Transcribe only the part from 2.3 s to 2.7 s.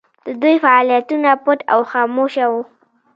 وو.